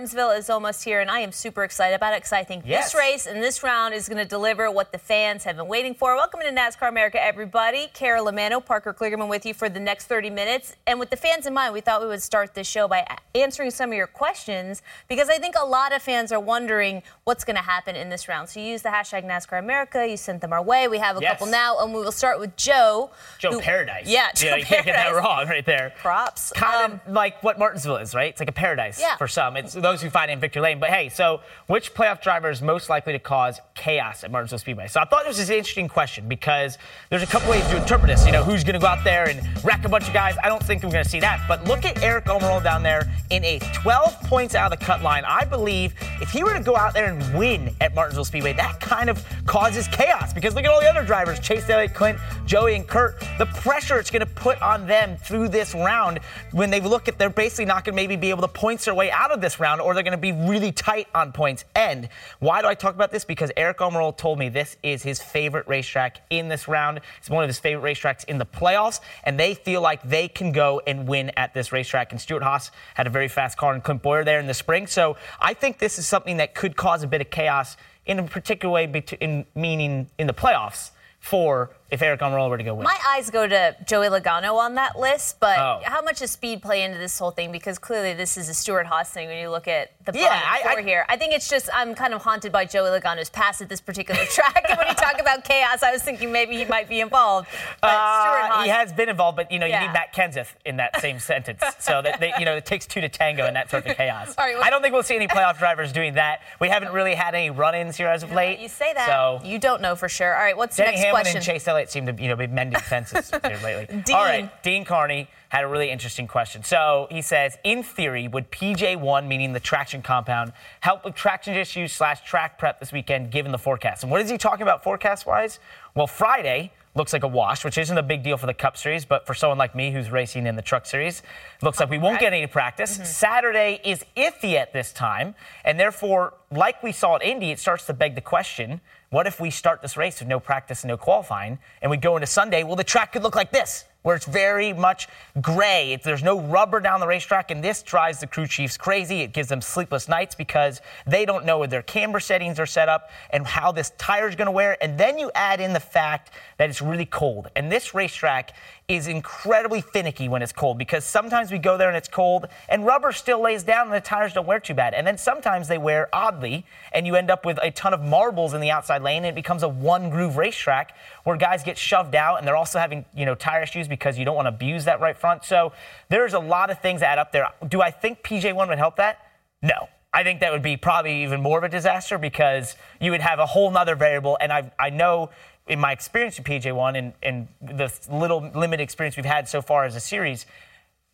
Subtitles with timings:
[0.00, 2.84] Martinsville is almost here, and I am super excited about it because I think Yes.
[2.86, 5.94] this race and this round is going to deliver what the fans have been waiting
[5.94, 6.16] for.
[6.16, 7.88] Welcome to NASCAR America, everybody.
[7.92, 10.74] Carolyn Manno, Parker Kligerman with you for the next 30 minutes.
[10.86, 13.70] And with the fans in mind, we thought we would start this show by answering
[13.70, 17.56] some of your questions because I think a lot of fans are wondering what's going
[17.56, 18.48] to happen in this round.
[18.48, 20.06] So you use the hashtag NASCAR America.
[20.08, 20.88] You sent them our way.
[20.88, 21.32] We have a Yes.
[21.32, 23.10] couple now, and we will start with Joe.
[23.38, 24.06] Joe who- Paradise.
[24.06, 25.92] Yeah, Joe you, know, you can't get that wrong right there.
[25.98, 26.52] Props.
[26.52, 28.30] Kind Um, of like what Martinsville is, right?
[28.30, 29.16] It's like a paradise Yeah.
[29.18, 29.58] for some.
[29.58, 30.78] It's those who find in Victory Lane.
[30.78, 34.86] But hey, so which playoff driver is most likely to cause chaos at Martinsville Speedway?
[34.86, 38.08] So I thought this was an interesting question because there's a couple ways to interpret
[38.08, 38.24] this.
[38.24, 40.36] You know, who's going to go out there and wreck a bunch of guys?
[40.42, 41.44] I don't think we're going to see that.
[41.48, 45.02] But look at Eric Almirola down there in a 12 points out of the cut
[45.02, 45.24] line.
[45.26, 48.80] I believe if he were to go out there and win at Martinsville Speedway, that
[48.80, 52.76] kind of causes chaos because look at all the other drivers Chase Elliott, Clint, Joey,
[52.76, 53.18] and Kurt.
[53.38, 56.20] The pressure it's going to put on them through this round
[56.52, 58.94] when they look at they're basically not going to maybe be able to points their
[58.94, 61.64] way out of this round or they're going to be really tight on points.
[61.74, 62.08] And
[62.38, 63.24] why do I talk about this?
[63.24, 67.00] Because Eric Almirola told me this is his favorite racetrack in this round.
[67.18, 70.52] It's one of his favorite racetracks in the playoffs, and they feel like they can
[70.52, 72.12] go and win at this racetrack.
[72.12, 74.86] And Stewart-Haas had a very fast car and Clint Bowyer there in the spring.
[74.86, 77.76] So I think this is something that could cause a bit of chaos
[78.06, 82.64] in a particular way, in, meaning in the playoffs for if Eric Almirola were to
[82.64, 82.84] go win.
[82.84, 85.80] My eyes go to Joey Logano on that list, but Oh.
[85.84, 87.50] how much does speed play into this whole thing?
[87.52, 90.78] Because clearly this is a Stewart-Haas thing when you look at the Yeah, I- four
[90.78, 91.04] I- here.
[91.08, 94.24] I think it's just I'm kind of haunted by Joey Logano's past at this particular
[94.26, 94.64] track.
[94.68, 97.48] and when you talk about chaos, I was thinking maybe he might be involved.
[97.80, 99.80] But Uh, Haas, he has been involved, but you know, Yeah.
[99.82, 101.62] you need Matt Kenseth in that same sentence.
[101.80, 104.34] So that they, you know, it takes two to tango in that sort of chaos.
[104.38, 106.40] Right, well- I don't think we'll see any playoff drivers doing that.
[106.60, 108.58] We haven't really had any run-ins here as of late.
[108.60, 109.06] you say that.
[109.06, 110.34] So you don't know for sure.
[110.34, 111.36] All right, what's the Denny next Hamlin question?
[111.38, 114.02] and Chase Elliott seem to, you know, be mending fences here lately.
[114.02, 114.16] Dean.
[114.16, 116.64] All right, Dean Carney had a really interesting question.
[116.64, 121.92] So he says, in theory, would PJ1, meaning the traction compound, help with traction issues
[121.92, 124.02] slash track prep this weekend, given the forecast?
[124.02, 125.60] And what is he talking about forecast-wise?
[125.94, 129.04] Well, Friday looks like a wash, which isn't a big deal for the Cup Series,
[129.04, 131.22] but for someone like me who's racing in the Truck Series,
[131.62, 132.94] looks like we won't get any practice.
[132.94, 133.04] Mm-hmm.
[133.04, 137.86] Saturday is iffy at this time, and therefore, like we saw at Indy, it starts
[137.86, 138.80] to beg the question:
[139.10, 142.16] What if we start this race with no practice and no qualifying, and we go
[142.16, 142.62] into Sunday?
[142.62, 143.84] Well, the track could look like this.
[144.02, 145.08] Where it's very much
[145.40, 146.00] gray.
[146.02, 149.20] There's no rubber down the racetrack, and this drives the crew chiefs crazy.
[149.20, 152.88] It gives them sleepless nights because they don't know where their camber settings are set
[152.88, 154.82] up and how this tire is going to wear.
[154.82, 157.48] And then you add in the fact that it's really cold.
[157.56, 158.52] And this racetrack
[158.90, 162.84] is incredibly finicky when it's cold because sometimes we go there and it's cold and
[162.84, 164.94] rubber still lays down and the tires don't wear too bad.
[164.94, 168.52] And then sometimes they wear oddly and you end up with a ton of marbles
[168.52, 172.16] in the outside lane and it becomes a one groove racetrack where guys get shoved
[172.16, 174.86] out and they're also having, you know, tire issues because you don't want to abuse
[174.86, 175.44] that right front.
[175.44, 175.72] So
[176.08, 177.48] there's a lot of things that add up there.
[177.68, 179.18] Do I think PJ1 would help that?
[179.60, 179.88] No.
[180.12, 183.38] I think that would be probably even more of a disaster because you would have
[183.38, 184.38] a whole nother variable.
[184.40, 185.30] And I, I know
[185.68, 189.84] in my experience with PJ1 and, and the little limited experience we've had so far
[189.84, 190.46] as a series,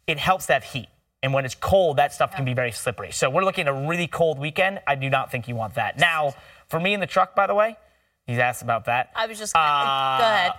[0.06, 0.88] it helps that heat.
[1.22, 3.10] And when it's cold, that stuff can be very slippery.
[3.10, 4.80] So we're looking at a really cold weekend.
[4.86, 5.98] I do not think you want that.
[5.98, 6.34] Now,
[6.68, 7.76] for me in the truck, by the way,
[8.26, 9.10] he's asked about that.
[9.14, 10.52] I was just gonna, go uh, ahead.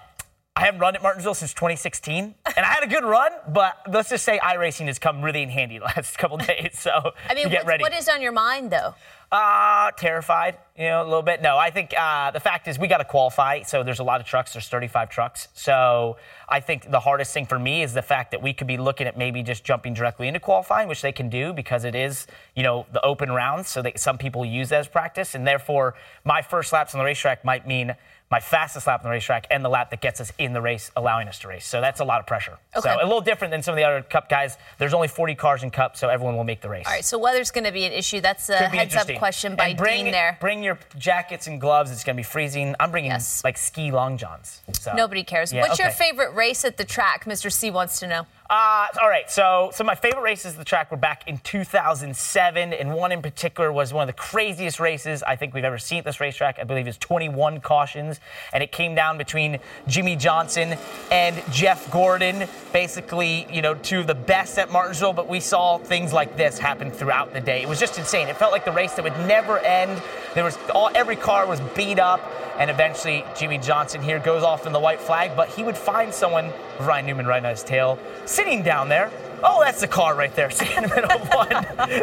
[0.67, 4.09] I haven't run at Martinsville since 2016, and I had a good run, but let's
[4.09, 6.77] just say iRacing has come really in handy the last couple days.
[6.77, 7.81] So I mean, get ready.
[7.83, 8.93] what is on your mind though?
[9.29, 11.41] Uh, terrified, you know, a little bit.
[11.41, 13.61] No, I think uh, the fact is we got to qualify.
[13.63, 14.53] So there's a lot of trucks.
[14.53, 15.49] There's 35 trucks.
[15.53, 16.15] So
[16.47, 19.05] I think the hardest thing for me is the fact that we could be looking
[19.05, 22.25] at maybe just jumping directly into qualifying, which they can do because it is,
[22.55, 23.67] you know, the open rounds.
[23.67, 27.05] So that some people use that as practice, and therefore my first laps on the
[27.05, 27.95] racetrack might mean
[28.29, 30.91] my fastest lap on the racetrack and the lap that gets us in the race,
[30.97, 31.65] allowing us to race.
[31.65, 32.57] So that's a lot of pressure.
[32.75, 32.89] Okay.
[32.89, 34.57] So a little different than some of the other Cup guys.
[34.77, 36.85] There's only 40 cars in Cup, so everyone will make the race.
[36.85, 38.19] All right, so weather's going to be an issue.
[38.19, 39.16] That's a Could be heads up interesting.
[39.17, 40.37] Question by and bring, Dean there.
[40.39, 41.91] Bring your jackets and gloves.
[41.91, 42.75] It's going to be freezing.
[42.79, 43.43] I'm bringing Yes.
[43.43, 44.61] like ski long johns.
[44.79, 44.93] So.
[44.93, 45.51] Nobody cares.
[45.51, 47.25] Yeah, What's your favorite race at the track?
[47.25, 47.51] Mr.
[47.51, 48.27] C wants to know.
[48.49, 52.71] Uh, all right, so so my favorite races of the track were back in 2007,
[52.71, 55.99] and one in particular was one of the craziest races I think we've ever seen
[55.99, 56.57] at this racetrack.
[56.57, 58.21] I believe it's 21 cautions,
[58.53, 60.77] and it came down between Jimmie Johnson
[61.11, 62.47] and Jeff Gordon.
[62.71, 66.57] Basically, you know, two of the best at Martinsville, but we saw things like this
[66.57, 67.61] happen throughout the day.
[67.61, 68.29] It was just insane.
[68.29, 70.01] It felt like the race that would never end.
[70.35, 72.21] There was all every car was beat up,
[72.57, 76.13] and eventually Jimmie Johnson here goes off in the white flag, but he would find
[76.13, 79.11] someone, Ryan Newman right on his tail, sitting down there.
[79.43, 81.49] Oh, that's the car right there, sitting in the middle of one.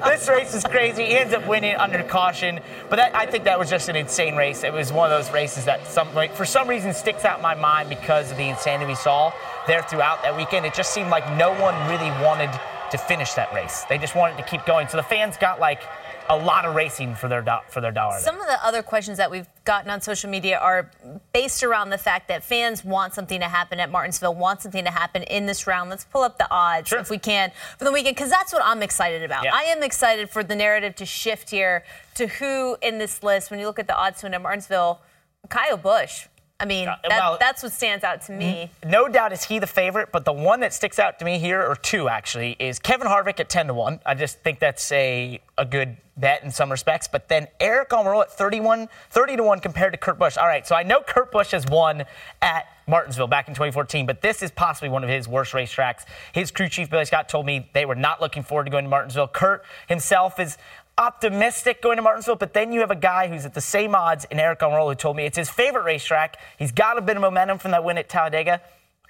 [0.05, 1.05] this race is crazy.
[1.05, 4.37] He ends up winning under caution, but that, I think that was just an insane
[4.37, 4.63] race.
[4.63, 7.43] It was one of those races that, some, like, for some reason, sticks out in
[7.43, 9.33] my mind because of the insanity we saw
[9.67, 10.65] there throughout that weekend.
[10.67, 12.51] It just seemed like no one really wanted
[12.93, 13.83] to finish that race.
[13.89, 14.87] They just wanted to keep going.
[14.87, 15.83] So the fans got like
[16.29, 18.19] a lot of racing for their do- for their dollar.
[18.21, 20.91] Some of the other questions that we've gotten on social media are
[21.33, 24.91] based around the fact that fans want something to happen at Martinsville, want something to
[24.91, 25.89] happen in this round.
[25.91, 26.99] Let's pull up the odds Sure.
[26.99, 29.45] if we can for the weekend, because that's what I'm excited about.
[29.45, 29.55] Yeah.
[29.55, 31.85] I am excited for the narrative to shift here
[32.17, 35.01] to who in this list, when you look at the odds to win at Martinsville,
[35.49, 36.27] Kyle Busch.
[36.61, 38.71] I mean, that, well- that's what stands out to me.
[38.87, 41.61] no doubt is he the favorite, but the one that sticks out to me here,
[41.61, 44.01] or two actually, is Kevin Harvick at 10 to 1.
[44.07, 47.09] I just think that's a, a good bet in some respects.
[47.09, 50.37] But then Eric Almirola at 31, 30 to 1 compared to Kurt Busch.
[50.37, 52.05] All right, so I know Kurt Busch has won
[52.41, 56.05] at Martinsville back in 2014, but this is possibly one of his worst racetracks.
[56.33, 58.91] His crew chief, Billy Scott, told me they were not looking forward to going to
[58.91, 59.29] Martinsville.
[59.29, 60.57] Kurt himself is
[60.97, 64.27] optimistic going to Martinsville, but then you have a guy who's at the same odds
[64.31, 66.39] in Eric Almirola who told me it's his favorite racetrack.
[66.59, 68.61] He's got a bit of momentum from that win at Talladega.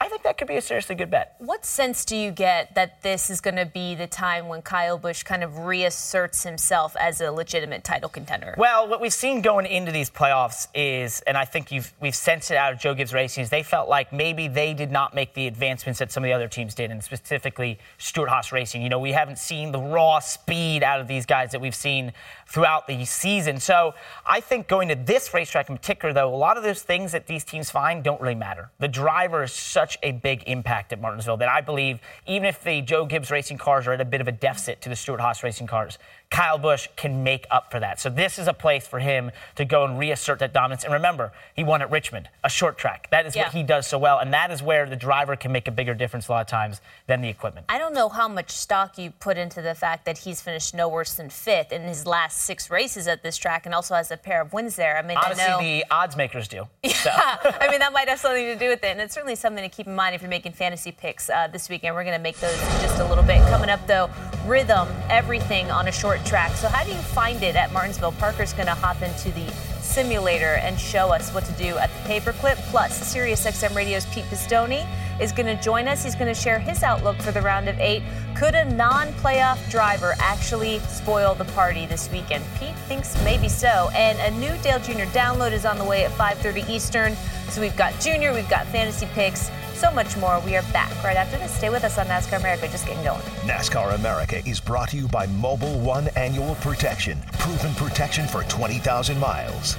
[0.00, 1.36] I think that could be a seriously good bet.
[1.38, 4.98] What sense do you get that this is going to be the time when Kyle
[4.98, 8.54] Busch kind of reasserts himself as a legitimate title contender?
[8.58, 12.50] Well, what we've seen going into these playoffs is, and I think you've, we've sensed
[12.50, 15.32] it out of Joe Gibbs Racing, is they felt like maybe they did not make
[15.32, 18.82] the advancements that some of the other teams did, and specifically Stewart-Haas Racing.
[18.82, 22.12] You know, we haven't seen the raw speed out of these guys that we've seen
[22.46, 23.58] throughout the season.
[23.58, 23.94] So
[24.26, 27.26] I think going to this racetrack in particular, though, a lot of those things that
[27.26, 28.70] these teams find don't really matter.
[28.80, 29.52] The driver is
[29.84, 33.58] such a big impact at Martinsville that I believe even if the Joe Gibbs Racing
[33.58, 35.98] cars are at a bit of a deficit to the Stewart-Haas Racing cars,
[36.30, 38.00] Kyle Busch can make up for that.
[38.00, 40.82] So this is a place for him to go and reassert that dominance.
[40.84, 43.08] And remember, he won at Richmond, a short track.
[43.10, 43.44] That is Yeah.
[43.44, 45.92] what he does so well, and that is where the driver can make a bigger
[45.92, 47.66] difference a lot of times than the equipment.
[47.68, 50.88] I don't know how much stock you put into the fact that he's finished no
[50.88, 54.16] worse than fifth in his last six races at this track and also has a
[54.16, 54.96] pair of wins there.
[54.96, 55.58] I mean, Honestly, I know.
[55.60, 56.66] the odds makers do.
[56.88, 57.10] So.
[57.14, 58.88] I mean, that might have something to do with it.
[58.88, 61.68] And it's certainly something to keep in mind if you're making fantasy picks uh, this
[61.68, 61.94] weekend.
[61.94, 63.38] We're going to make those in just a little bit.
[63.48, 64.08] Coming up, though,
[64.46, 66.52] rhythm, everything on a short track.
[66.52, 68.12] So, how do you find it at Martinsville?
[68.12, 69.50] Parker's going to hop into the
[69.82, 72.56] simulator and show us what to do at the paperclip.
[72.70, 74.86] Plus, SiriusXM Radio's Pete Pistone
[75.20, 76.04] is going to join us.
[76.04, 78.02] He's going to share his outlook for the round of eight.
[78.36, 82.44] Could a non-playoff driver actually spoil the party this weekend?
[82.58, 83.90] Pete thinks maybe so.
[83.94, 85.08] And a new Dale Jr.
[85.16, 87.16] download is on the way at 5:30 Eastern.
[87.50, 89.50] So we've got Junior, we've got fantasy picks,
[89.84, 90.40] so much more.
[90.40, 91.54] We are back right after this.
[91.54, 92.66] Stay with us on NASCAR America.
[92.68, 93.20] Just getting going.
[93.44, 97.18] NASCAR America is brought to you by Mobil 1 Annual Protection.
[97.38, 99.76] Proven protection for 20,000 miles.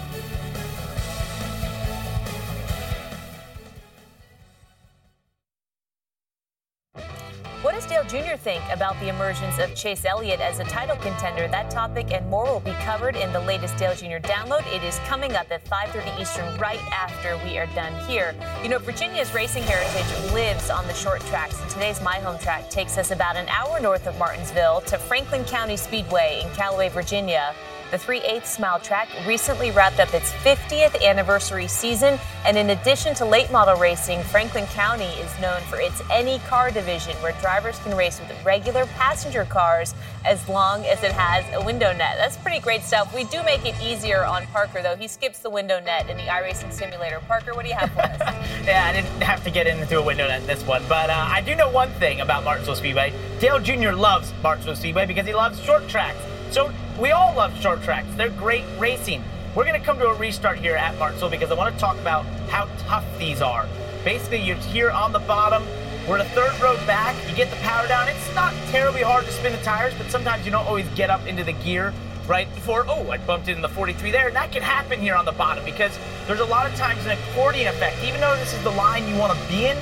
[8.16, 8.38] Jr.
[8.38, 11.50] think about the emergence of Chase Elliott as a title contender?
[11.50, 14.26] That topic and more will be covered in the latest Dale Jr.
[14.26, 14.66] download.
[14.74, 18.34] It is coming up at 5:30 Eastern, right after we are done here.
[18.64, 22.70] You know, Virginia's racing heritage lives on the short tracks, and today's My Home Track
[22.70, 27.54] takes us about an hour north of Martinsville to Franklin County Speedway in Callaway, Virginia.
[27.92, 33.14] The 3 8 mile track recently wrapped up its 50th anniversary season, and in addition
[33.16, 37.78] to late model racing, Franklin County is known for its any car division where drivers
[37.80, 39.94] can race with regular passenger cars
[40.26, 42.16] as long as it has a window net.
[42.18, 43.14] That's pretty great stuff.
[43.14, 44.96] We do make it easier on Parker, though.
[44.96, 47.20] He skips the window net in the iRacing simulator.
[47.28, 48.36] Parker, what do you have for us?
[48.66, 51.28] Yeah, I didn't have to get into a window net in this one, but uh,
[51.30, 53.14] I do know one thing about Martinsville Speedway.
[53.40, 53.92] Dale Jr.
[53.92, 56.18] loves Martinsville Speedway because he loves short tracks.
[56.52, 58.08] So we all love short tracks.
[58.16, 59.24] They're great racing.
[59.56, 61.98] We're going to come to a restart here at Martinsville because I want to talk
[61.98, 63.68] about how tough these are.
[64.04, 65.66] Basically, you're here on the bottom.
[66.08, 67.16] We're in the third row back.
[67.30, 68.08] You get the power down.
[68.08, 71.26] It's not terribly hard to spin the tires, but sometimes you don't always get up
[71.26, 71.94] into the gear
[72.28, 74.28] right before, oh, I bumped into the 43 there.
[74.28, 75.98] And that can happen here on the bottom because
[76.28, 77.98] there's a lot of times an accordion effect.
[78.04, 79.78] Even though this is the line you want to be in,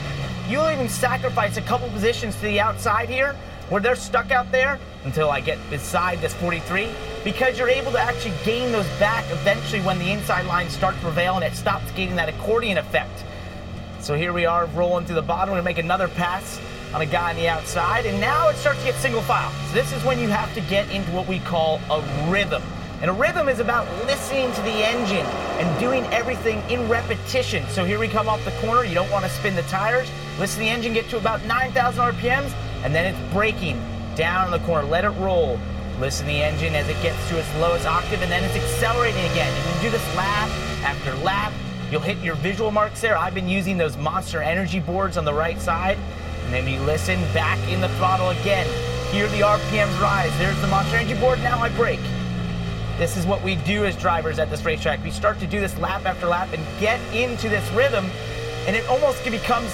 [0.48, 3.36] you'll even sacrifice a couple positions to the outside here
[3.74, 6.89] where they're stuck out there until I get beside this 43
[7.24, 11.01] because you're able to actually gain those back eventually when the inside lines start to
[11.01, 13.24] prevail and it stops getting that accordion effect.
[14.00, 15.56] So here we are rolling through the bottom.
[15.56, 16.62] To make another pass
[16.94, 19.51] on a guy on the outside, and now it starts to get single file.
[19.70, 22.62] So this is when you have to get into what we call a rhythm.
[23.01, 27.65] And a rhythm is about listening to the engine and doing everything in repetition.
[27.70, 28.84] So here we come off the corner.
[28.84, 30.08] You don't want to spin the tires.
[30.38, 32.53] Listen to the engine get to about 9,000 RPMs,
[32.84, 33.82] and then it's braking
[34.16, 34.88] down in the corner.
[34.88, 35.60] Let it roll.
[36.00, 39.24] Listen to the engine as it gets to its lowest octave, and then it's accelerating
[39.32, 39.56] again.
[39.56, 40.50] You can do this lap
[40.84, 41.54] after lap.
[41.92, 43.18] You'll hit your visual marks there.
[43.18, 45.98] I've been using those Monster Energy boards on the right side.
[46.46, 48.68] And then you listen back in the throttle again.
[49.13, 50.36] Hear the RPMs rise.
[50.40, 51.40] There's the Monster Energy board.
[51.40, 52.00] Now I brake.
[52.98, 55.04] This is what we do as drivers at this racetrack.
[55.04, 58.10] We start to do this lap after lap and get into this rhythm,
[58.68, 59.72] and it almost becomes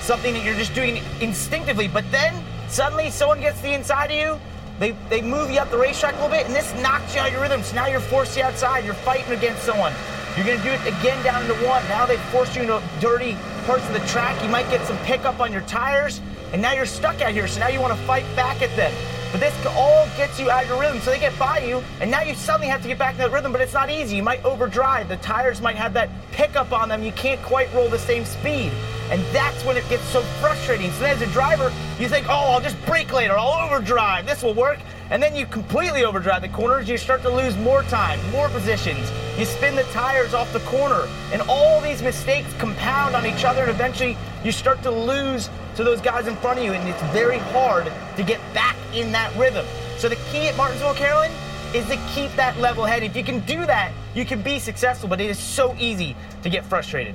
[0.00, 1.88] something that you're just doing instinctively.
[1.88, 2.42] But then
[2.72, 4.40] suddenly someone gets the inside of you,
[4.78, 7.26] they, they move you up the racetrack a little bit, and this knocks you out
[7.28, 7.62] of your rhythm.
[7.62, 8.84] So now you're forced the outside.
[8.84, 9.92] You're fighting against someone.
[10.36, 11.86] You're going to do it again down to one.
[11.88, 13.36] Now they've forced you into dirty
[13.66, 14.42] parts of the track.
[14.42, 16.20] You might get some pickup on your tires,
[16.52, 17.46] and now you're stuck out here.
[17.46, 18.92] So now you want to fight back at them.
[19.32, 21.00] But this all gets you out of your rhythm.
[21.00, 23.32] So they get by you, and now you suddenly have to get back in that
[23.32, 24.16] rhythm, but it's not easy.
[24.16, 25.08] You might overdrive.
[25.08, 27.02] The tires might have that pickup on them.
[27.02, 28.72] You can't quite roll the same speed.
[29.10, 30.90] And that's when it gets so frustrating.
[30.92, 33.36] So as a driver, you think, oh, I'll just brake later.
[33.36, 34.26] I'll overdrive.
[34.26, 34.78] This will work.
[35.10, 36.88] And then you completely overdrive the corners.
[36.88, 39.10] You start to lose more time, more positions.
[39.38, 41.06] You spin the tires off the corner.
[41.32, 43.62] And all these mistakes compound on each other.
[43.62, 46.72] And eventually you start to lose to those guys in front of you.
[46.72, 49.66] And it's very hard to get back in that rhythm.
[49.98, 51.32] So the key at Martinsville, Carolyn,
[51.74, 53.02] is to keep that level head.
[53.02, 55.08] If you can do that, you can be successful.
[55.08, 57.14] But it is so easy to get frustrated.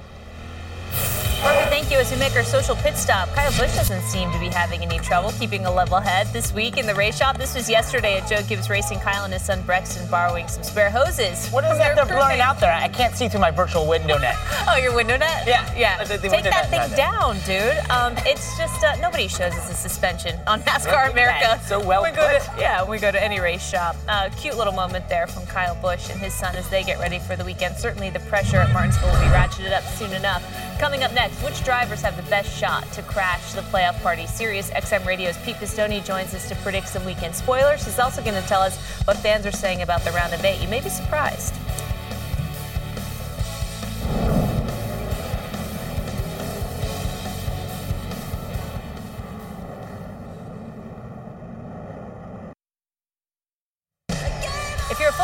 [1.41, 1.70] Perfect.
[1.70, 1.98] Thank you.
[1.98, 4.98] As we make our social pit stop, Kyle Busch doesn't seem to be having any
[5.00, 7.38] trouble keeping a level head this week in the race shop.
[7.38, 9.00] This was yesterday at Joe Gibbs Racing.
[9.00, 11.48] Kyle and his son Brexton borrowing some spare hoses.
[11.50, 12.39] What is that they're crewmate.
[12.39, 12.72] out there?
[12.74, 14.36] I can't see through my virtual window net.
[14.70, 15.48] Oh, your window net?
[15.48, 15.63] Yeah.
[15.77, 16.03] Yeah.
[16.03, 17.77] The- the Take that thing down, dude.
[17.89, 21.58] Um, it's just, uh, nobody shows us a suspension on NASCAR America.
[21.65, 22.41] So well we go put.
[22.41, 23.96] to, Yeah, we go to any race shop.
[24.10, 27.20] Uh, cute little moment there from Kyle Busch and his son as they get ready
[27.20, 27.77] for the weekend.
[27.77, 30.44] Certainly the pressure at Martinsville will be ratcheted up soon enough.
[30.79, 34.27] Coming up next, which drivers have the best shot to crash the playoff party?
[34.27, 37.84] Sirius XM Radio's Pete Pistone joins us to predict some weekend spoilers.
[37.84, 40.62] He's also going to tell us what fans are saying about the round of eight.
[40.62, 41.55] You may be surprised.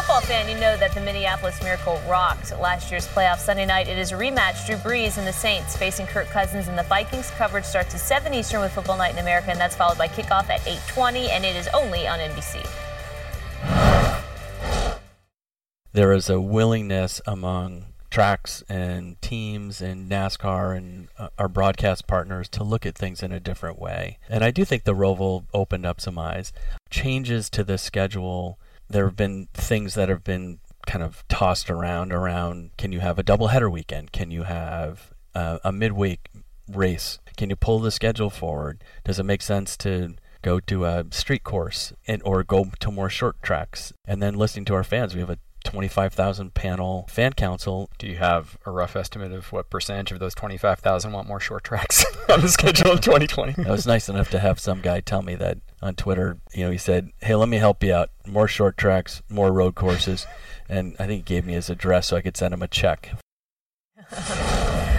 [0.04, 3.88] Football fan, you know that the Minneapolis Miracle rocked last year's playoff Sunday night.
[3.88, 4.66] It is a rematch.
[4.66, 7.32] Drew Brees and the Saints facing Kirk Cousins and the Vikings.
[7.38, 10.50] Coverage starts at 7 Eastern with Football Night in America, and that's followed by kickoff
[10.50, 12.68] at 8:20, and it is only on NBC.
[15.94, 22.50] there is a willingness among tracks and teams and NASCAR and uh, our broadcast partners
[22.50, 24.18] to look at things in a different way.
[24.28, 26.52] And I do think the Roval opened up some eyes.
[26.90, 28.60] Changes to the schedule,
[28.90, 33.18] there have been things that have been kind of tossed around around can you have
[33.18, 34.12] a doubleheader weekend?
[34.12, 36.30] Can you have uh, a midweek
[36.68, 37.20] race?
[37.38, 38.84] Can you pull the schedule forward?
[39.04, 43.10] Does it make sense to go to a street course and or go to more
[43.10, 43.94] short tracks?
[44.06, 47.90] And then listening to our fans, we have a 25,000 panel fan council.
[47.98, 51.64] Do you have a rough estimate of what percentage of those 25,000 want more short
[51.64, 53.66] tracks on the schedule in 2020?
[53.66, 56.40] I was nice enough to have some guy tell me that on Twitter.
[56.54, 58.10] You know, he said, "Hey, let me help you out.
[58.26, 60.26] More short tracks, more road courses."
[60.70, 63.12] And I think he gave me his address so I could send him a check.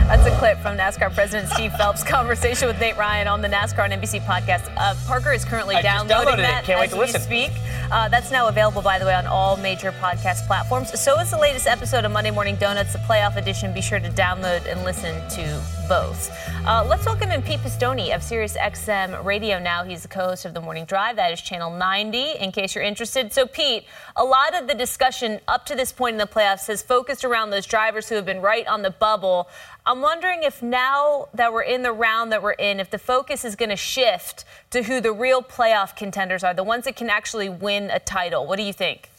[0.07, 3.91] That's a clip from NASCAR President Steve Phelps' conversation with Nate Ryan on the NASCAR
[3.91, 4.71] and NBC podcast.
[4.77, 7.23] Uh, Parker is currently I downloading that Can't wait as to we listen.
[7.23, 7.51] speak.
[7.91, 10.99] Uh, that's now available, by the way, on all major podcast platforms.
[11.01, 13.73] So is the latest episode of Monday Morning Donuts, the playoff edition.
[13.73, 16.31] Be sure to download and listen to both.
[16.67, 19.85] Uh, let's welcome in Pete Pistone of Sirius XM Radio now.
[19.85, 21.17] He's the co-host of The Morning Drive.
[21.17, 23.33] That is Channel 90, in case you're interested.
[23.33, 23.85] So, Pete,
[24.17, 27.51] a lot of the discussion up to this point in the playoffs has focused around
[27.51, 29.49] those drivers who have been right on the bubble.
[29.87, 33.45] I'm wondering if now that we're in the round that we're in, if the focus
[33.45, 37.11] is going to shift to who the real playoff contenders are, the ones that can
[37.11, 38.47] actually win a title.
[38.47, 39.11] What do you think?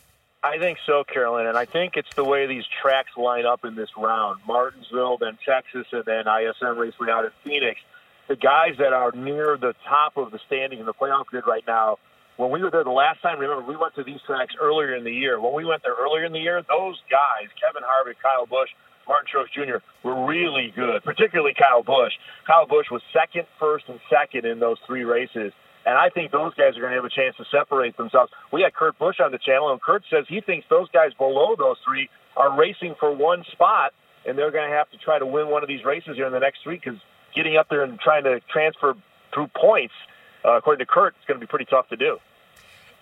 [0.43, 3.73] I think so, Carolyn, and I think it's the way these tracks line up in
[3.73, 4.41] this round.
[4.47, 7.79] Martinsville, then Texas, and then ISM Raceway out in Phoenix.
[8.27, 11.63] The guys that are near the top of the standing in the playoff grid right
[11.65, 11.97] now,
[12.37, 15.03] when we were there the last time, remember, we went to these tracks earlier in
[15.03, 15.39] the year.
[15.39, 18.69] When we went there earlier in the year, those guys, Kevin Harvick, Kyle Busch,
[19.07, 22.13] Martin Truex Jr., were really good, particularly Kyle Busch.
[22.47, 25.53] Kyle Busch was second, first, and second in those three races.
[25.85, 28.31] And I think those guys are going to have a chance to separate themselves.
[28.51, 31.55] We had Kurt Busch on the channel, and Kurt says he thinks those guys below
[31.57, 33.93] those three are racing for one spot,
[34.25, 36.33] and they're going to have to try to win one of these races here in
[36.33, 36.99] the next three because
[37.35, 38.95] getting up there and trying to transfer
[39.33, 39.93] through points,
[40.43, 42.17] uh, according to Kurt, it's going to be pretty tough to do.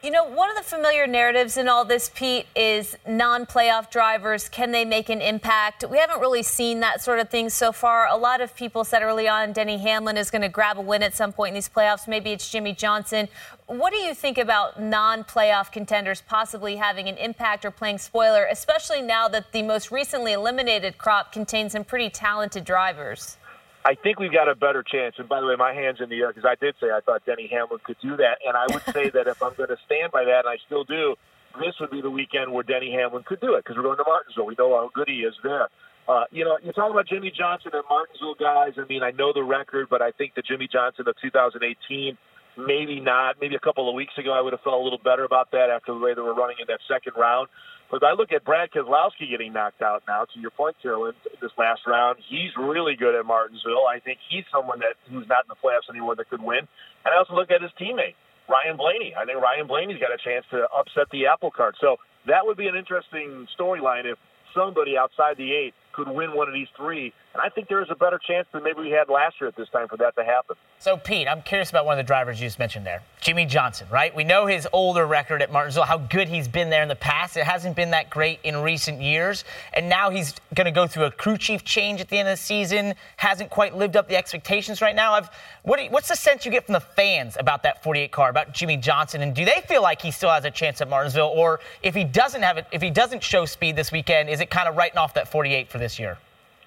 [0.03, 4.49] You know, one of the familiar narratives in all this, Pete, is non playoff drivers.
[4.49, 5.85] Can they make an impact?
[5.89, 8.09] We haven't really seen that sort of thing so far.
[8.09, 11.03] A lot of people said early on Denny Hamlin is going to grab a win
[11.03, 12.05] at some point in these playoffs.
[12.05, 13.29] Maybe it's Jimmie Johnson.
[13.67, 18.45] What do you think about non playoff contenders possibly having an impact or playing spoiler,
[18.51, 23.37] especially now that the most recently eliminated crop contains some pretty talented drivers?
[23.85, 25.15] I think we've got a better chance.
[25.17, 27.25] And by the way, my hands in the air because I did say I thought
[27.25, 30.11] Denny Hamlin could do that, and I would say that if I'm going to stand
[30.11, 31.15] by that, and I still do,
[31.59, 34.05] this would be the weekend where Denny Hamlin could do it because we're going to
[34.07, 34.45] Martinsville.
[34.45, 35.67] We know how good he is there.
[36.07, 38.73] Uh, you know, you're talking about Jimmie Johnson and Martinsville guys.
[38.77, 42.17] I mean, I know the record, but I think the Jimmie Johnson of 2018,
[42.57, 43.35] maybe not.
[43.39, 45.69] Maybe a couple of weeks ago, I would have felt a little better about that
[45.69, 47.47] after the way they were running in that second round.
[47.93, 50.25] But I look at Brad Keselowski getting knocked out now.
[50.25, 53.85] To your point, Carolyn, this last round, he's really good at Martinsville.
[53.85, 56.65] I think he's someone that who's not in the playoffs anymore that could win.
[57.05, 58.17] And I also look at his teammate
[58.49, 59.13] Ryan Blaney.
[59.13, 61.75] I think Ryan Blaney's got a chance to upset the apple cart.
[61.79, 64.17] So that would be an interesting storyline if
[64.57, 67.13] somebody outside the eight could win one of these three.
[67.33, 69.55] And I think there is a better chance than maybe we had last year at
[69.55, 70.55] this time for that to happen.
[70.77, 73.87] So, Pete, I'm curious about one of the drivers you just mentioned there, Jimmie Johnson,
[73.89, 74.13] right?
[74.15, 77.37] We know his older record at Martinsville, how good he's been there in the past.
[77.37, 79.45] It hasn't been that great in recent years.
[79.73, 82.37] And now he's going to go through a crew chief change at the end of
[82.37, 85.19] the season, hasn't quite lived up the expectations right now.
[85.63, 88.53] What you, what's the sense you get from the fans about that 48 car, about
[88.53, 89.21] Jimmie Johnson?
[89.21, 91.31] And do they feel like he still has a chance at Martinsville?
[91.33, 94.49] Or if he doesn't have it, if he doesn't show speed this weekend, is it
[94.49, 96.17] kind of writing off that 48 for this year?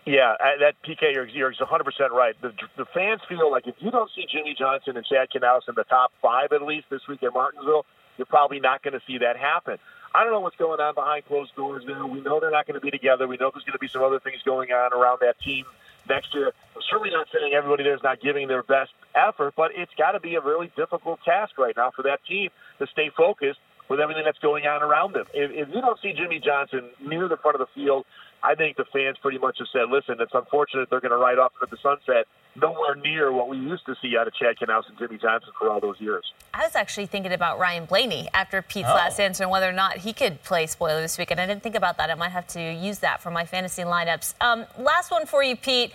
[0.04, 2.34] Yeah, uh, that PK, you're, you're 100% right.
[2.40, 5.74] The, the fans feel like if you don't see Jimmie Johnson and Chad Knaus in
[5.74, 7.84] the top five at least this week at Martinsville,
[8.16, 9.78] you're probably not going to see that happen.
[10.14, 12.06] I don't know what's going on behind closed doors there.
[12.06, 13.26] We know they're not going to be together.
[13.26, 15.64] We know there's going to be some other things going on around that team
[16.08, 16.52] next year.
[16.76, 20.12] I'm certainly not saying everybody there is not giving their best effort, but it's got
[20.12, 24.00] to be a really difficult task right now for that team to stay focused with
[24.00, 25.26] everything that's going on around them.
[25.34, 28.04] If, if you don't see Jimmie Johnson near the front of the field,
[28.42, 31.38] I think the fans pretty much have said, listen, it's unfortunate they're going to ride
[31.38, 34.88] off into the sunset nowhere near what we used to see out of Chad Knaus
[34.88, 36.24] and Jimmie Johnson for all those years.
[36.54, 38.94] I was actually thinking about Ryan Blaney after Pete's Oh.
[38.94, 41.40] last answer and whether or not he could play spoiler this weekend.
[41.40, 42.08] I didn't think about that.
[42.10, 44.34] I might have to use that for my fantasy lineups.
[44.40, 45.92] Um, last one for you, Pete.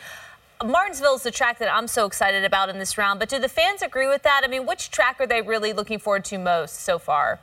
[0.64, 3.50] Martinsville is the track that I'm so excited about in this round, but do the
[3.50, 4.42] fans agree with that?
[4.44, 7.40] I mean, which track are they really looking forward to most so far?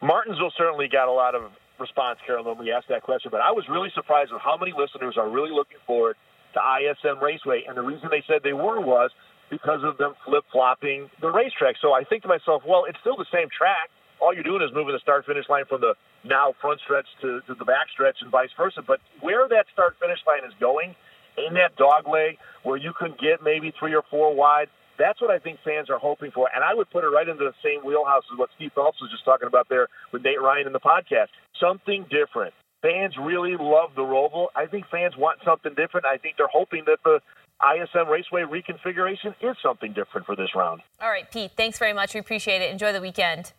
[0.00, 3.52] Martinsville certainly got a lot of response, Carolyn, when we asked that question, but I
[3.52, 6.16] was really surprised with how many listeners are really looking forward
[6.54, 7.64] to ISM Raceway.
[7.68, 9.10] And the reason they said they were was
[9.50, 11.76] because of them flip flopping the racetrack.
[11.80, 13.90] So I think to myself, well, it's still the same track.
[14.20, 17.40] All you're doing is moving the start finish line from the now front stretch to,
[17.46, 18.80] to the back stretch and vice versa.
[18.80, 20.96] But where that start finish line is going,
[21.36, 25.30] in that dog leg where you can get maybe three or four wide, that's what
[25.30, 26.48] I think fans are hoping for.
[26.54, 29.10] And I would put it right into the same wheelhouse as what Steve Phelps was
[29.10, 31.28] just talking about there with Nate Ryan in the podcast.
[31.60, 32.54] Something different.
[32.82, 34.46] Fans really love the Roval.
[34.54, 36.06] I think fans want something different.
[36.06, 37.20] I think they're hoping that the
[37.62, 40.82] ISM Raceway reconfiguration is something different for this round.
[41.00, 42.14] All right, Pete, thanks very much.
[42.14, 42.70] We appreciate it.
[42.70, 43.52] Enjoy the weekend.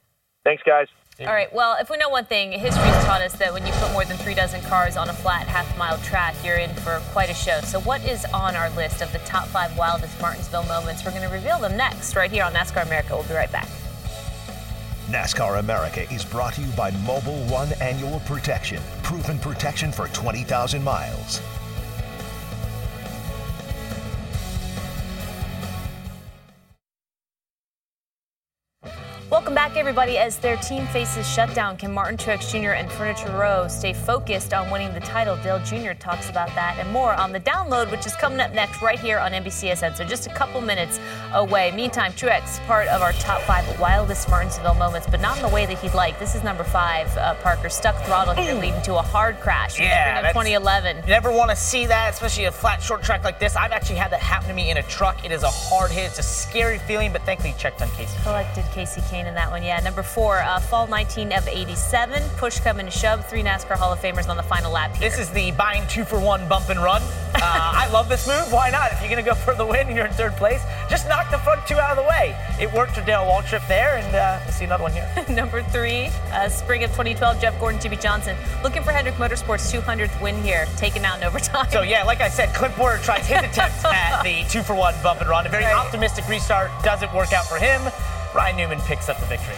[0.43, 0.87] Thanks, guys.
[1.19, 1.51] All right.
[1.51, 4.17] Well, if we know one thing, history's taught us that when you put more than
[4.17, 7.59] three dozen cars on a flat half-mile track, you're in for quite a show.
[7.61, 11.03] So, what is on our list of the top five wildest Martinsville moments?
[11.03, 13.15] We're going to reveal them next, right here on NASCAR America.
[13.15, 13.67] We'll be right back.
[15.09, 18.83] NASCAR America is brought to you by Mobil 1 Annual Protection.
[19.01, 21.41] Proven protection for 20,000 miles.
[29.29, 30.17] Welcome back, everybody.
[30.17, 32.69] As their team faces shutdown, can Martin Truex Jr.
[32.71, 35.35] and Furniture Row stay focused on winning the title?
[35.43, 35.91] Dale Jr.
[35.99, 39.19] talks about that and more on the download, which is coming up next right here
[39.19, 39.97] on NBCSN.
[39.97, 41.01] So just a couple minutes
[41.33, 41.71] away.
[41.71, 45.65] Meantime, Truex, part of our top five wildest Martinsville moments, but not in the way
[45.65, 46.17] that he'd like.
[46.19, 47.67] This is number five, uh, Parker.
[47.67, 50.97] Stuck throttle here, leading to a hard crash in Yeah, spring that's- 2011.
[50.99, 53.57] You never want to see that, especially a flat, short track like this.
[53.57, 55.25] I've actually had that happen to me in a truck.
[55.25, 56.05] It is a hard hit.
[56.05, 58.17] It's a scary feeling, but thankfully checked on Casey.
[58.23, 59.63] Collected Casey In that one.
[59.63, 62.21] Yeah, number four, uh, fall 19 of 87.
[62.37, 63.25] Push come and shove.
[63.27, 65.09] Three NASCAR Hall of Famers on the final lap here.
[65.09, 67.01] This is the buying two for one bump and run.
[67.01, 68.51] Uh, I love this move.
[68.53, 68.91] Why not?
[68.91, 71.31] If you're going to go for the win and you're in third place, just knock
[71.31, 72.37] the front two out of the way.
[72.61, 75.09] It worked for Dale Waltrip there, and uh, we'll see another one here.
[75.29, 80.21] Number three, uh, spring of 2012, Jeff Gordon, Jimmie Johnson, looking for Hendrick Motorsports' 200th
[80.21, 81.67] win here, taken out in overtime.
[81.71, 84.93] So yeah, like I said, Clint Bowyer tries his attempt at the two for one
[85.01, 85.45] bump and run.
[85.47, 85.73] A very Right.
[85.75, 87.81] optimistic restart doesn't work out for him.
[88.37, 89.55] Ryan Newman picks up the victory.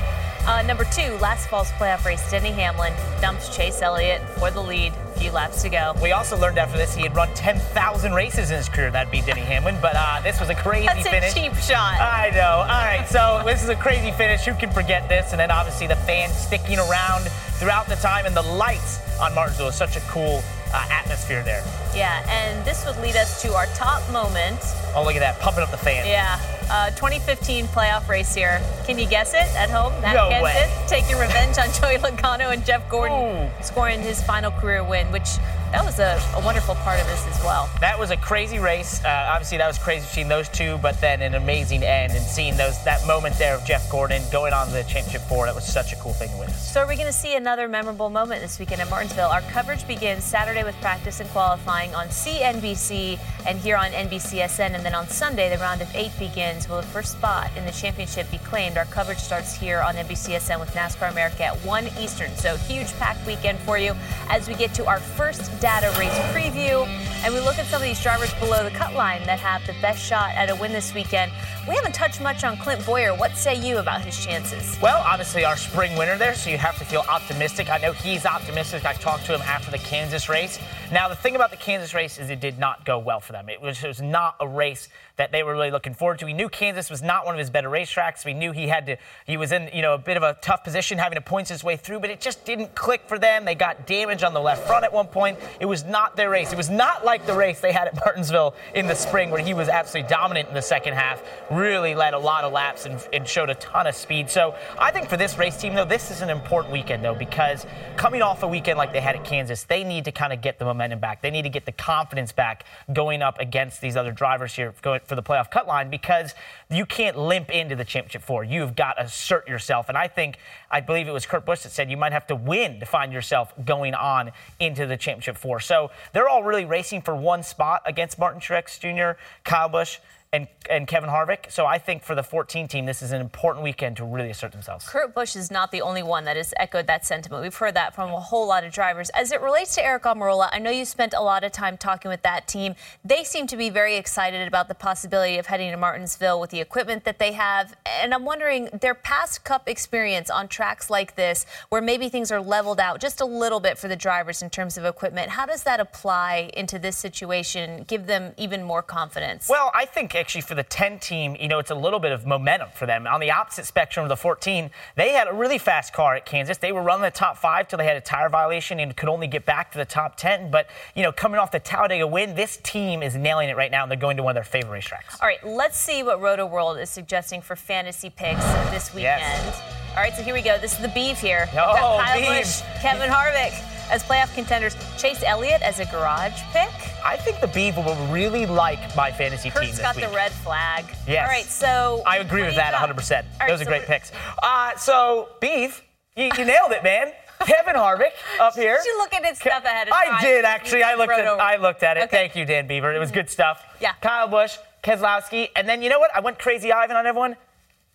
[0.48, 4.94] Uh, number two, last fall's playoff race, Denny Hamlin dumps Chase Elliott for the lead.
[4.94, 5.94] A few laps to go.
[6.02, 8.90] We also learned after this he had run 10,000 races in his career.
[8.90, 11.34] That'd be Denny Hamlin, but uh, this was a crazy That's a finish.
[11.34, 12.00] cheap shot.
[12.00, 12.62] I know.
[12.62, 14.46] All right, so this is a crazy finish.
[14.46, 15.32] Who can forget this?
[15.32, 17.26] And then obviously the fans sticking around
[17.60, 20.42] throughout the time, and the lights on Martinsville is such a cool
[20.74, 21.64] uh, atmosphere there.
[21.96, 24.60] Yeah, and this would lead us to our top moment.
[24.96, 26.08] Oh, look at that, pumping up the fans.
[26.08, 28.62] Yeah, uh, 2015 playoff race here.
[28.86, 29.94] Can you guess it at home?
[30.02, 30.72] Matt No Kenseth way.
[30.88, 35.28] taking revenge on Joey Logano and Jeff Gordon scoring his final career win, which
[35.72, 37.70] that was a, a wonderful part of this as well.
[37.80, 39.04] That was a crazy race.
[39.06, 42.58] Uh, obviously, that was crazy seeing those two, but then an amazing end and seeing
[42.58, 45.46] those that moment there of Jeff Gordon going on to the championship four.
[45.46, 46.72] That was such a cool thing to witness.
[46.72, 49.30] So are we going to see another memorable moment this weekend at Martinsville?
[49.30, 54.84] Our coverage begins Saturday with practice and qualifying on CNBC and here on NBCSN, and
[54.84, 56.68] then on Sunday the round of eight begins.
[56.68, 58.78] Will the first spot in the championship be claimed?
[58.78, 62.36] Our coverage starts here on NBCSN with NASCAR America at 1 Eastern.
[62.36, 63.96] So huge packed weekend for you
[64.30, 66.88] as we get to our first data race preview
[67.24, 69.74] and we look at some of these drivers below the cut line that have the
[69.82, 71.32] best shot at a win this weekend.
[71.70, 73.14] We haven't touched much on Clint Bowyer.
[73.14, 74.76] What say you about his chances?
[74.82, 77.70] Well, obviously our spring winner there, so you have to feel optimistic.
[77.70, 78.86] I know he's optimistic.
[78.86, 80.58] I talked to him after the Kansas race.
[80.92, 83.50] Now, the thing about the Kansas race is it did not go well for them.
[83.50, 86.26] It was, it was not a race that they were really looking forward to.
[86.26, 88.26] We knew Kansas was not one of his better racetracks.
[88.26, 90.64] We knew he had to, he was in, you know, a bit of a tough
[90.64, 93.46] position having to points his way through, but it just didn't click for them.
[93.46, 95.38] They got damage on the left front at one point.
[95.60, 96.52] It was not their race.
[96.52, 99.54] It was not like the race they had at Martinsville in the spring where he
[99.54, 101.22] was absolutely dominant in the second half,
[101.60, 104.30] really led a lot of laps and, and showed a ton of speed.
[104.30, 107.66] So I think for this race team, though, this is an important weekend, though, because
[107.98, 110.58] coming off a weekend like they had at Kansas, they need to kind of get
[110.58, 111.22] the momentum back.
[111.22, 115.00] They need to get the confidence back going up against these other drivers here for
[115.16, 116.34] the playoff cut line because
[116.70, 118.44] you can't limp into the championship four.
[118.44, 119.90] You've got to assert yourself.
[119.90, 120.38] And I think,
[120.72, 123.12] I believe it was Kurt Busch that said you might have to win to find
[123.12, 125.60] yourself going on into the championship four.
[125.60, 130.00] So they're all really racing for one spot against Martin Truex Jr., Kyle Busch,
[130.32, 131.52] and, and Kevin Harvick.
[131.52, 134.52] So I think for the 14 team, this is an important weekend to really assert
[134.52, 134.88] themselves.
[134.88, 137.42] Kurt Busch is not the only one that has echoed that sentiment.
[137.42, 139.10] We've heard that from a whole lot of drivers.
[139.16, 142.10] As it relates to Eric Almirola, I know you spent a lot of time talking
[142.10, 142.76] with that team.
[143.04, 146.62] They seem to be very excited about the possibility of heading to Martinsville with the
[146.62, 147.76] equipment that they have.
[147.88, 152.42] And I'm wondering, their past Cup experience on tracks like this, where maybe things are
[152.42, 155.64] leveled out just a little bit for the drivers in terms of equipment, how does
[155.64, 159.50] that apply into this situation, give them even more confidence?
[159.50, 162.26] Well, I think actually for the 10 team, you know, it's a little bit of
[162.26, 163.08] momentum for them.
[163.08, 166.58] On the opposite spectrum of the 14, they had a really fast car at Kansas.
[166.58, 169.28] They were running the top five till they had a tire violation and could only
[169.28, 170.52] get back to the top 10.
[170.52, 173.84] But, you know, coming off the Talladega win, this team is nailing it right now,
[173.84, 175.22] and they're going to one of their favorite racetracks.
[175.22, 179.22] All right, let's see what Rotoworld is suggesting for fantasy picks this weekend.
[179.22, 179.62] Yes.
[180.00, 180.58] All right, so here we go.
[180.58, 181.50] This is the beef here.
[181.52, 182.30] Oh, Kyle beef.
[182.30, 183.52] Busch, Kevin Harvick
[183.92, 184.74] as playoff contenders.
[184.98, 186.70] Chase Elliott as a garage pick.
[187.04, 190.06] I think the Beef will really like my fantasy team Kurt's this got week.
[190.06, 190.86] the red flag.
[191.06, 191.28] Yes.
[191.28, 192.96] All right, so I agree with that got?
[192.96, 193.12] 100%.
[193.12, 194.14] All right, Those are so great picks.
[194.42, 195.84] Uh, so, Beef,
[196.16, 197.12] you, you nailed it, man.
[197.46, 198.78] Kevin Harvick up here.
[198.78, 200.08] Did you look at his stuff ahead of time?
[200.14, 200.84] I did actually.
[200.84, 202.04] I looked at Roto- I looked at it.
[202.04, 202.16] Okay.
[202.16, 202.94] Thank you, Dan Beaver.
[202.94, 203.66] It was good stuff.
[203.82, 203.96] Yeah.
[204.02, 206.16] Kyle Busch, Keselowski, and then you know what?
[206.16, 207.36] I went crazy Ivan on everyone.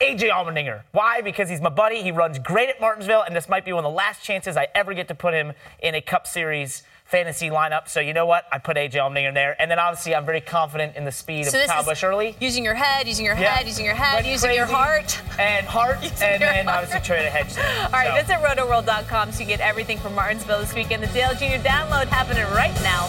[0.04, 0.82] AJ Allmendinger.
[0.92, 1.20] Why?
[1.22, 2.02] Because he's my buddy.
[2.02, 4.68] He runs great at Martinsville, and this might be one of the last chances I
[4.74, 7.88] ever get to put him in a Cup Series fantasy lineup.
[7.88, 8.44] So you know what?
[8.52, 11.46] I put AJ Allmendinger in there, and then obviously I'm very confident in the speed
[11.46, 12.36] So of Kyle Busch early.
[12.40, 13.54] using your head, using your Yeah.
[13.56, 15.20] head, using your head, Went using your heart.
[15.38, 16.84] and heart, and then heart.
[16.84, 17.56] obviously try to hedge.
[17.84, 21.02] All right, visit rotoworld.com so you get everything from Martinsville this weekend.
[21.02, 21.62] The Dale Jr.
[21.66, 23.08] download happening right now.